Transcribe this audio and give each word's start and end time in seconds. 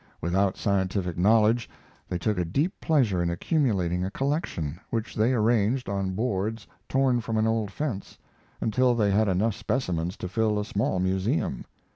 Without 0.19 0.57
scientific 0.57 1.15
knowledge, 1.15 1.69
they 2.09 2.17
took 2.17 2.39
a 2.39 2.43
deep 2.43 2.73
pleasure 2.81 3.21
in 3.21 3.29
accumulating 3.29 4.03
a 4.03 4.09
collection, 4.09 4.79
which 4.89 5.13
they 5.13 5.31
arranged 5.31 5.87
on 5.87 6.15
boards 6.15 6.65
torn 6.89 7.21
from 7.21 7.37
an 7.37 7.45
old 7.45 7.69
fence, 7.69 8.17
until 8.59 8.95
they 8.95 9.11
had 9.11 9.27
enough 9.27 9.53
specimens 9.53 10.17
to 10.17 10.27
fill 10.27 10.57
a 10.57 10.65
small 10.65 10.97
museum. 10.99 11.65